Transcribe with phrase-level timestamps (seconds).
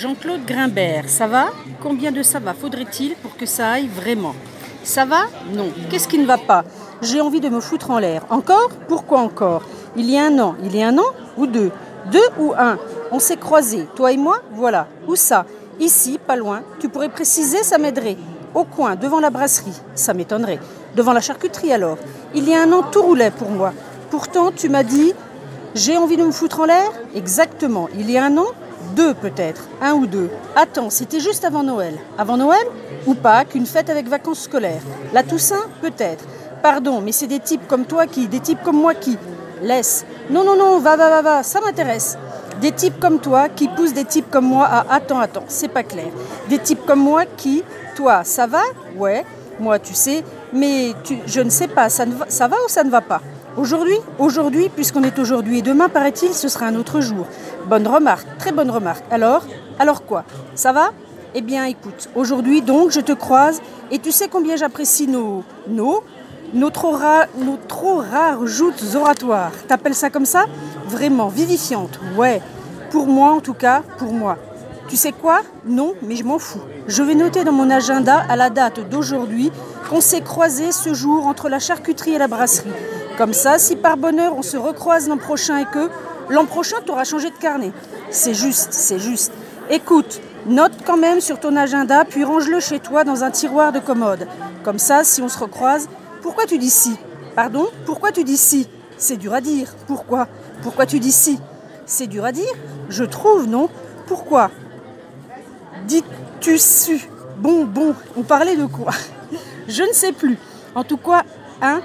[0.00, 1.48] Jean-Claude Grimbert, ça va?
[1.82, 2.54] Combien de ça va?
[2.54, 4.34] Faudrait-il pour que ça aille vraiment?
[4.82, 5.24] Ça va?
[5.52, 5.68] Non.
[5.90, 6.64] Qu'est-ce qui ne va pas?
[7.02, 8.24] J'ai envie de me foutre en l'air.
[8.30, 8.70] Encore?
[8.88, 9.62] Pourquoi encore?
[9.96, 10.54] Il y a un an.
[10.64, 11.04] Il y a un an
[11.36, 11.70] ou deux?
[12.10, 12.78] Deux ou un?
[13.12, 14.38] On s'est croisés, toi et moi?
[14.54, 14.86] Voilà.
[15.06, 15.44] Où ça?
[15.78, 16.62] Ici, pas loin.
[16.78, 18.16] Tu pourrais préciser, ça m'aiderait.
[18.54, 19.78] Au coin, devant la brasserie.
[19.94, 20.60] Ça m'étonnerait.
[20.96, 21.98] Devant la charcuterie alors.
[22.34, 23.74] Il y a un an, tout roulait pour moi.
[24.08, 25.12] Pourtant, tu m'as dit
[25.74, 26.90] j'ai envie de me foutre en l'air?
[27.14, 27.90] Exactement.
[27.98, 28.46] Il y a un an
[28.94, 29.68] Deux peut-être.
[29.80, 30.30] Un ou deux.
[30.56, 31.94] Attends, c'était juste avant Noël.
[32.18, 32.66] Avant Noël
[33.06, 34.82] Ou pas Qu'une fête avec vacances scolaires.
[35.12, 36.24] La Toussaint Peut-être.
[36.62, 39.16] Pardon, mais c'est des types comme toi qui Des types comme moi qui
[39.62, 40.06] Laisse.
[40.30, 41.42] Non, non, non, va, va, va, va.
[41.42, 42.16] Ça m'intéresse.
[42.60, 45.82] Des types comme toi qui poussent des types comme moi à attends, attends, c'est pas
[45.82, 46.08] clair.
[46.48, 47.62] Des types comme moi qui,
[47.96, 48.60] toi, ça va?
[48.96, 49.24] Ouais,
[49.58, 50.22] moi, tu sais,
[50.52, 50.92] mais
[51.26, 53.20] je ne sais pas, ça va ou ça ne va pas?
[53.60, 57.26] Aujourd'hui, aujourd'hui, puisqu'on est aujourd'hui et demain, paraît-il, ce sera un autre jour.
[57.68, 59.04] Bonne remarque, très bonne remarque.
[59.10, 59.44] Alors
[59.78, 60.24] Alors quoi?
[60.54, 60.92] Ça va?
[61.34, 66.02] Eh bien, écoute, aujourd'hui, donc, je te croise et tu sais combien j'apprécie nos, nos,
[66.54, 69.52] nos trop, rares, nos trop rares joutes oratoires.
[69.68, 70.46] T'appelles ça comme ça?
[70.86, 72.40] Vraiment, vivifiante, ouais.
[72.90, 74.38] Pour moi, en tout cas, pour moi.
[74.88, 75.42] Tu sais quoi?
[75.66, 76.62] Non, mais je m'en fous.
[76.88, 79.52] Je vais noter dans mon agenda, à la date d'aujourd'hui,
[79.90, 82.72] qu'on s'est croisé ce jour entre la charcuterie et la brasserie.
[83.20, 85.90] Comme ça, si par bonheur on se recroise l'an prochain et que
[86.30, 87.70] l'an prochain tu auras changé de carnet.
[88.08, 89.30] C'est juste, c'est juste.
[89.68, 93.78] Écoute, note quand même sur ton agenda, puis range-le chez toi dans un tiroir de
[93.78, 94.26] commode.
[94.64, 95.90] Comme ça, si on se recroise,
[96.22, 96.96] pourquoi tu dis si?
[97.36, 97.66] Pardon?
[97.84, 98.66] Pourquoi tu dis si?
[98.96, 99.68] C'est dur à dire.
[99.86, 100.26] Pourquoi?
[100.62, 101.38] Pourquoi tu dis si?
[101.84, 102.54] C'est dur à dire
[102.88, 103.68] Je trouve, non?
[104.06, 104.50] Pourquoi?
[105.86, 107.06] Dis-tu su?
[107.36, 108.92] Bon, bon, on parlait de quoi?
[109.68, 110.38] Je ne sais plus.
[110.74, 111.24] En tout cas,
[111.60, 111.82] hein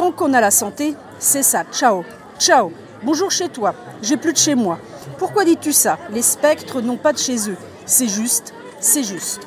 [0.00, 1.62] Tant qu'on a la santé, c'est ça.
[1.70, 2.04] Ciao.
[2.38, 2.72] Ciao.
[3.02, 3.74] Bonjour chez toi.
[4.00, 4.78] J'ai plus de chez moi.
[5.18, 5.98] Pourquoi dis-tu ça?
[6.10, 7.56] Les spectres n'ont pas de chez eux.
[7.84, 8.54] C'est juste.
[8.80, 9.46] C'est juste.